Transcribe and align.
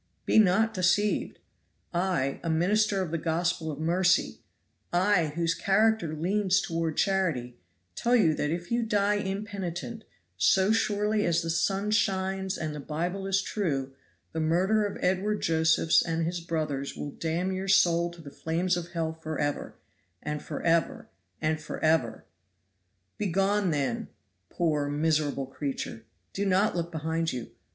Be 0.25 0.39
not 0.39 0.73
deceived! 0.73 1.37
I, 1.93 2.39
a 2.41 2.49
minister 2.49 3.03
of 3.03 3.11
the 3.11 3.19
gospel 3.19 3.69
of 3.71 3.77
mercy 3.79 4.39
I, 4.91 5.31
whose 5.35 5.53
character 5.53 6.15
leans 6.15 6.59
toward 6.59 6.97
charity, 6.97 7.59
tell 7.93 8.15
you 8.15 8.33
that 8.33 8.49
if 8.49 8.71
you 8.71 8.81
die 8.81 9.17
impenitent, 9.19 10.03
so 10.39 10.71
surely 10.71 11.23
as 11.23 11.43
the 11.43 11.51
sun 11.51 11.91
shines 11.91 12.57
and 12.57 12.73
the 12.73 12.79
Bible 12.79 13.27
is 13.27 13.43
true, 13.43 13.93
the 14.33 14.39
murder 14.39 14.87
of 14.87 14.97
Edward 15.03 15.39
Josephs 15.43 16.01
and 16.01 16.25
his 16.25 16.39
brothers 16.39 16.95
will 16.97 17.11
damn 17.11 17.51
your 17.51 17.67
soul 17.67 18.09
to 18.09 18.23
the 18.23 18.31
flames 18.31 18.75
of 18.75 18.93
hell 18.93 19.13
forever 19.13 19.75
and 20.23 20.41
forever 20.41 21.09
and 21.43 21.61
forever! 21.61 22.25
"Begone, 23.19 23.69
then, 23.69 24.07
poor 24.49 24.89
miserable 24.89 25.45
creature! 25.45 26.05
Do 26.33 26.43
not 26.47 26.75
look 26.75 26.91
behind 26.91 27.31
you. 27.31 27.51